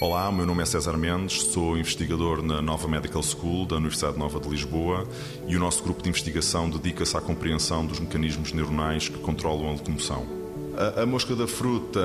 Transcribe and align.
Olá, 0.00 0.32
meu 0.32 0.46
nome 0.46 0.62
é 0.62 0.64
César 0.64 0.96
Mendes, 0.96 1.42
sou 1.42 1.76
investigador 1.76 2.42
na 2.42 2.62
Nova 2.62 2.88
Medical 2.88 3.22
School 3.22 3.66
da 3.66 3.76
Universidade 3.76 4.18
Nova 4.18 4.40
de 4.40 4.48
Lisboa 4.48 5.06
e 5.46 5.54
o 5.54 5.60
nosso 5.60 5.84
grupo 5.84 6.02
de 6.02 6.08
investigação 6.08 6.70
dedica-se 6.70 7.14
à 7.18 7.20
compreensão 7.20 7.84
dos 7.84 8.00
mecanismos 8.00 8.50
neuronais 8.54 9.10
que 9.10 9.18
controlam 9.18 9.68
a 9.68 9.72
locomoção. 9.72 10.26
A, 10.74 11.02
a 11.02 11.06
mosca 11.06 11.36
da 11.36 11.46
fruta 11.46 12.00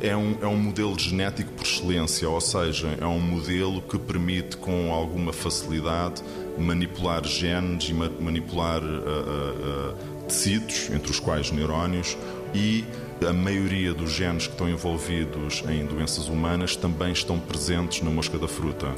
é 0.00 0.16
um, 0.16 0.38
é 0.40 0.46
um 0.46 0.56
modelo 0.56 0.98
genético 0.98 1.52
por 1.52 1.66
excelência, 1.66 2.26
ou 2.30 2.40
seja, 2.40 2.96
é 2.98 3.06
um 3.06 3.20
modelo 3.20 3.82
que 3.82 3.98
permite 3.98 4.56
com 4.56 4.90
alguma 4.90 5.30
facilidade 5.30 6.22
manipular 6.56 7.22
genes 7.24 7.90
e 7.90 7.92
manipular 7.92 8.82
uh, 8.82 8.86
uh, 8.86 9.92
uh, 9.92 10.17
tecidos, 10.28 10.90
entre 10.90 11.10
os 11.10 11.18
quais 11.18 11.50
neurónios, 11.50 12.16
e 12.54 12.84
a 13.26 13.32
maioria 13.32 13.92
dos 13.92 14.12
genes 14.12 14.46
que 14.46 14.52
estão 14.52 14.68
envolvidos 14.68 15.64
em 15.68 15.84
doenças 15.84 16.28
humanas 16.28 16.76
também 16.76 17.12
estão 17.12 17.38
presentes 17.40 18.02
na 18.02 18.10
mosca 18.10 18.38
da 18.38 18.46
fruta. 18.46 18.94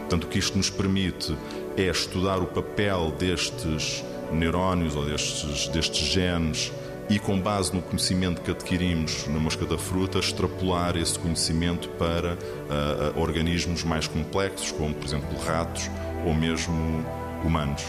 Portanto, 0.00 0.24
o 0.24 0.26
que 0.28 0.38
isto 0.38 0.56
nos 0.56 0.70
permite 0.70 1.36
é 1.76 1.90
estudar 1.90 2.38
o 2.38 2.46
papel 2.46 3.10
destes 3.18 4.04
neurónios 4.32 4.94
ou 4.94 5.04
destes, 5.04 5.68
destes 5.68 6.06
genes 6.06 6.72
e, 7.08 7.18
com 7.18 7.38
base 7.38 7.74
no 7.74 7.82
conhecimento 7.82 8.40
que 8.40 8.50
adquirimos 8.50 9.26
na 9.26 9.38
mosca 9.38 9.66
da 9.66 9.76
fruta, 9.76 10.18
extrapolar 10.18 10.96
esse 10.96 11.18
conhecimento 11.18 11.88
para 11.90 12.34
uh, 12.34 13.20
organismos 13.20 13.82
mais 13.82 14.06
complexos, 14.06 14.72
como, 14.72 14.94
por 14.94 15.06
exemplo, 15.06 15.36
ratos 15.38 15.90
ou 16.24 16.34
mesmo 16.34 17.04
humanos. 17.44 17.82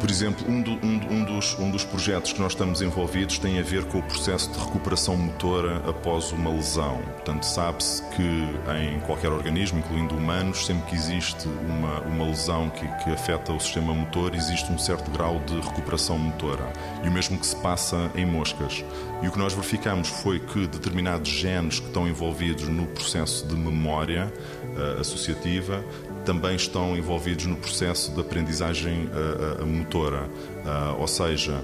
Por 0.00 0.10
exemplo, 0.10 0.46
um, 0.48 0.60
do, 0.60 0.72
um, 0.72 1.00
um, 1.10 1.24
dos, 1.24 1.58
um 1.58 1.70
dos 1.70 1.84
projetos 1.84 2.32
que 2.32 2.40
nós 2.40 2.52
estamos 2.52 2.82
envolvidos 2.82 3.38
tem 3.38 3.58
a 3.58 3.62
ver 3.62 3.84
com 3.84 3.98
o 3.98 4.02
processo 4.02 4.50
de 4.52 4.58
recuperação 4.58 5.16
motora 5.16 5.82
após 5.88 6.30
uma 6.32 6.50
lesão. 6.50 6.98
Portanto, 7.14 7.44
sabe-se 7.44 8.02
que 8.10 8.22
em 8.22 9.00
qualquer 9.00 9.30
organismo, 9.30 9.78
incluindo 9.78 10.14
humanos, 10.14 10.66
sempre 10.66 10.90
que 10.90 10.94
existe 10.94 11.48
uma, 11.48 12.00
uma 12.00 12.24
lesão 12.26 12.68
que, 12.70 12.86
que 13.02 13.10
afeta 13.10 13.52
o 13.52 13.60
sistema 13.60 13.94
motor, 13.94 14.34
existe 14.34 14.70
um 14.70 14.78
certo 14.78 15.10
grau 15.10 15.40
de 15.40 15.58
recuperação 15.60 16.18
motora. 16.18 16.70
E 17.02 17.08
o 17.08 17.12
mesmo 17.12 17.38
que 17.38 17.46
se 17.46 17.56
passa 17.56 18.10
em 18.14 18.26
moscas. 18.26 18.84
E 19.22 19.28
o 19.28 19.32
que 19.32 19.38
nós 19.38 19.54
verificamos 19.54 20.08
foi 20.08 20.38
que 20.38 20.66
determinados 20.66 21.30
genes 21.30 21.80
que 21.80 21.86
estão 21.86 22.06
envolvidos 22.06 22.68
no 22.68 22.86
processo 22.86 23.46
de 23.46 23.54
memória 23.54 24.32
uh, 24.76 25.00
associativa 25.00 25.82
também 26.24 26.56
estão 26.56 26.96
envolvidos 26.96 27.46
no 27.46 27.56
processo 27.56 28.12
de 28.12 28.20
aprendizagem 28.20 29.06
uh, 29.06 29.62
uh, 29.62 29.66
motora. 29.66 30.22
Uh, 30.22 31.00
ou 31.00 31.06
seja, 31.06 31.62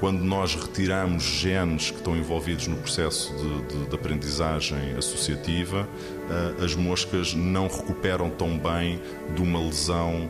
quando 0.00 0.24
nós 0.24 0.56
retiramos 0.56 1.22
genes 1.22 1.92
que 1.92 1.98
estão 1.98 2.16
envolvidos 2.16 2.66
no 2.66 2.76
processo 2.76 3.32
de, 3.36 3.62
de, 3.68 3.86
de 3.88 3.94
aprendizagem 3.94 4.96
associativa, 4.98 5.88
as 6.60 6.74
moscas 6.74 7.34
não 7.34 7.68
recuperam 7.68 8.30
tão 8.30 8.58
bem 8.58 9.00
de 9.32 9.40
uma 9.40 9.60
lesão 9.60 10.28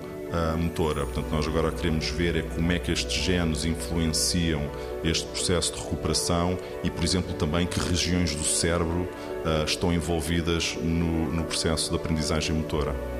motora. 0.58 1.06
Portanto, 1.06 1.30
nós 1.32 1.48
agora 1.48 1.72
queremos 1.72 2.10
ver 2.10 2.36
é 2.36 2.42
como 2.42 2.70
é 2.70 2.78
que 2.78 2.92
estes 2.92 3.14
genes 3.14 3.64
influenciam 3.64 4.70
este 5.02 5.26
processo 5.28 5.72
de 5.72 5.80
recuperação 5.84 6.58
e, 6.84 6.90
por 6.90 7.02
exemplo, 7.02 7.32
também 7.32 7.66
que 7.66 7.80
regiões 7.80 8.34
do 8.34 8.44
cérebro 8.44 9.08
estão 9.66 9.90
envolvidas 9.90 10.76
no, 10.82 11.32
no 11.32 11.44
processo 11.44 11.88
de 11.88 11.96
aprendizagem 11.96 12.54
motora. 12.54 13.19